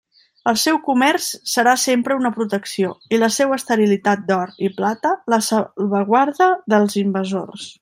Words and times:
El 0.51 0.55
seu 0.59 0.77
comerç 0.85 1.27
serà 1.51 1.75
sempre 1.81 2.17
una 2.21 2.31
protecció, 2.37 2.89
i 3.17 3.21
la 3.25 3.29
seua 3.37 3.59
esterilitat 3.61 4.25
d'or 4.31 4.55
i 4.69 4.71
plata 4.81 5.13
la 5.35 5.41
salvaguarda 5.51 6.49
dels 6.77 6.99
invasors. 7.07 7.71